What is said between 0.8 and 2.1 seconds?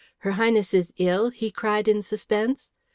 ill?" he cried in